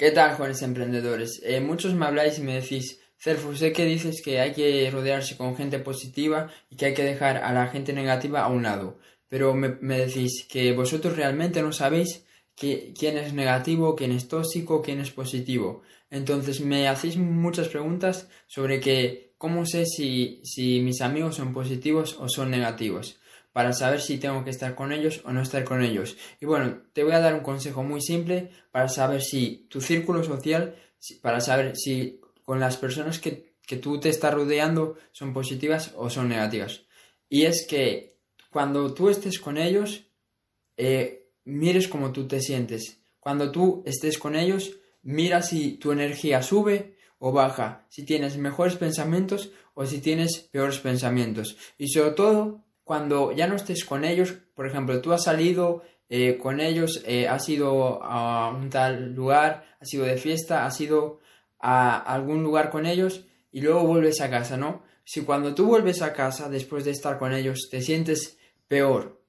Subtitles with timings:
[0.00, 1.42] ¿Qué tal, jóvenes emprendedores?
[1.44, 5.36] Eh, muchos me habláis y me decís, Cerfo, sé que dices que hay que rodearse
[5.36, 8.96] con gente positiva y que hay que dejar a la gente negativa a un lado,
[9.28, 12.24] pero me, decís que vosotros realmente no sabéis
[12.56, 15.82] quién es negativo, quién es tóxico, quién es positivo.
[16.08, 22.16] Entonces me hacéis muchas preguntas sobre que cómo sé si, si mis amigos son positivos
[22.18, 23.19] o son negativos
[23.52, 26.16] para saber si tengo que estar con ellos o no estar con ellos.
[26.40, 30.22] Y bueno, te voy a dar un consejo muy simple para saber si tu círculo
[30.22, 30.76] social,
[31.22, 33.50] para saber si con las personas que,
[33.80, 36.82] tú te estás rodeando son positivas o son negativas.
[37.28, 38.16] Y es que
[38.50, 40.06] cuando tú estés con ellos,
[40.76, 43.00] eh, mires cómo tú te sientes.
[43.20, 44.72] Cuando tú estés con ellos,
[45.02, 50.78] mira si tu energía sube o baja, si tienes mejores pensamientos o si tienes peores
[50.80, 51.56] pensamientos.
[51.78, 56.36] Y sobre todo, cuando ya no estés con ellos, por ejemplo, tú has salido eh,
[56.38, 61.20] con ellos, eh, has ido a un tal lugar, has ido de fiesta, has ido
[61.60, 64.82] a algún lugar con ellos y luego vuelves a casa, ¿no?
[65.04, 69.22] Si cuando tú vuelves a casa después de estar con ellos te sientes peor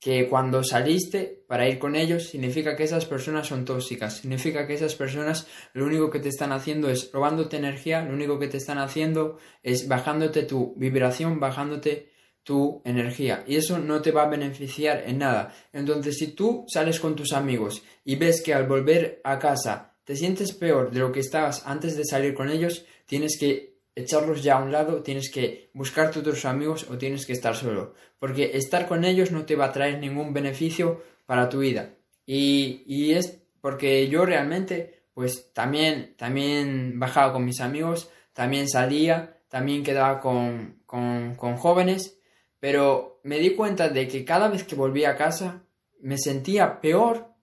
[0.00, 4.74] que cuando saliste para ir con ellos, significa que esas personas son tóxicas, significa que
[4.74, 8.56] esas personas lo único que te están haciendo es robándote energía, lo único que te
[8.56, 14.28] están haciendo es bajándote tu vibración, bajándote tu energía y eso no te va a
[14.28, 15.54] beneficiar en nada.
[15.72, 20.16] Entonces, si tú sales con tus amigos y ves que al volver a casa te
[20.16, 24.56] sientes peor de lo que estabas antes de salir con ellos, tienes que echarlos ya
[24.56, 28.86] a un lado, tienes que buscarte otros amigos o tienes que estar solo, porque estar
[28.86, 31.94] con ellos no te va a traer ningún beneficio para tu vida.
[32.24, 39.36] Y, y es porque yo realmente, pues también, también bajaba con mis amigos, también salía,
[39.48, 42.17] también quedaba con, con, con jóvenes
[42.60, 45.64] pero me di cuenta de que cada vez que volvía a casa
[46.00, 47.34] me sentía peor,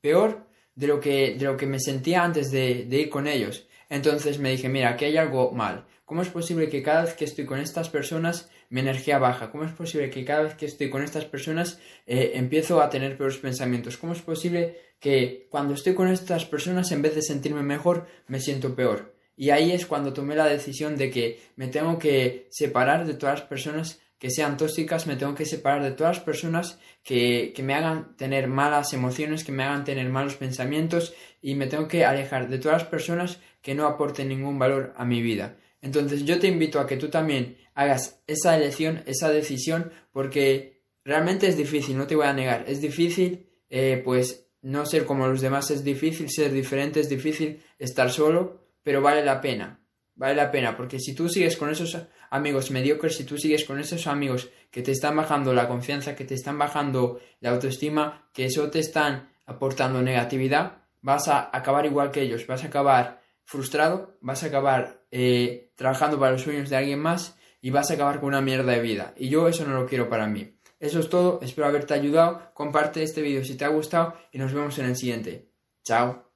[0.00, 3.66] peor de lo que, de lo que me sentía antes de, ir con ellos.
[3.88, 5.86] Entonces me dije, mira, aquí hay algo mal.
[6.04, 9.50] ¿Cómo es posible que cada vez que estoy con estas personas mi energía baja?
[9.50, 13.16] ¿Cómo es posible que cada vez que estoy con estas personas eh, empiezo a tener
[13.16, 13.96] peores pensamientos?
[13.96, 18.40] ¿Cómo es posible que cuando estoy con estas personas en vez de sentirme mejor me
[18.40, 19.14] siento peor?
[19.36, 23.40] Y ahí es cuando tomé la decisión de que me tengo que separar de todas
[23.40, 27.74] las personas que sean tóxicas, me tengo que separar de todas las personas que, me
[27.74, 31.12] hagan tener malas emociones, que me hagan tener malos pensamientos
[31.42, 35.04] y me tengo que alejar de todas las personas que no aporten ningún valor a
[35.04, 35.58] mi vida.
[35.82, 41.46] Entonces yo te invito a que tú también hagas esa elección, esa decisión, porque realmente
[41.46, 45.42] es difícil, no te voy a negar, es difícil eh, pues no ser como los
[45.42, 49.83] demás, es difícil ser diferente, es difícil estar solo, pero vale la pena,
[50.16, 51.98] vale la pena, porque si tú sigues con esos
[52.30, 56.24] amigos mediocres, si tú sigues con esos amigos que te están bajando la confianza, que
[56.24, 62.10] te están bajando la autoestima, que eso te están aportando negatividad, vas a acabar igual
[62.10, 66.76] que ellos, vas a acabar frustrado, vas a acabar eh, trabajando para los sueños de
[66.76, 69.14] alguien más y vas a acabar con una mierda de vida.
[69.16, 70.54] Y yo eso no lo quiero para mí.
[70.80, 74.52] Eso es todo, espero haberte ayudado, comparte este vídeo si te ha gustado y nos
[74.52, 75.50] vemos en el siguiente.
[75.82, 76.33] Chao.